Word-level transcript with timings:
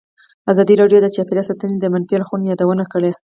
ازادي 0.51 0.75
راډیو 0.81 0.99
د 1.01 1.07
چاپیریال 1.15 1.45
ساتنه 1.49 1.75
د 1.79 1.85
منفي 1.93 2.13
اړخونو 2.17 2.47
یادونه 2.51 2.83
کړې. 2.93 3.11